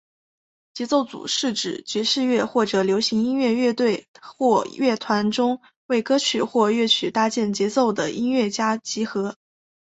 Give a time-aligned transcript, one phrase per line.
[0.73, 9.35] 节奏组是指在爵士乐或者流行音乐乐队或乐团中为歌曲或乐曲搭建节奏的音乐家集合。